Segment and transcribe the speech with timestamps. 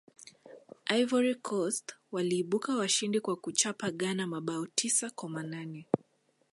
[0.85, 5.85] ivory coast waliibuka washindi kwa kuichapa ghana mabao tisa kwa manane